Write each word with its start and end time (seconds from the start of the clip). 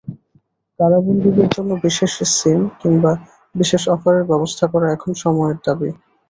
কারাবন্দীদের 0.79 1.47
জন্য 1.55 1.71
বিশেষ 1.85 2.13
সিম, 2.31 2.61
কিংবা 2.79 3.11
বিশেষ 3.55 3.83
অফারের 3.95 4.23
ব্যবস্থা 4.23 4.65
করা 4.73 4.87
এখন 4.91 5.11
সময়ের 5.23 5.57
দাবি। 5.65 5.89